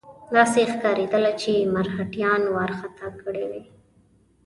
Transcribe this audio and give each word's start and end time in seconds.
داسې 0.35 0.61
ښکارېدله 0.71 1.31
چې 1.41 1.51
مرهټیان 1.73 2.41
وارخطا 2.55 3.07
کړي 3.21 3.43
وي. 3.49 3.63